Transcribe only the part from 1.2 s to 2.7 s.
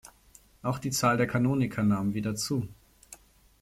Kanoniker nahm wieder zu.